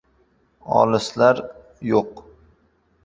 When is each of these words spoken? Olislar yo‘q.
Olislar 0.79 1.43
yo‘q. 1.93 2.25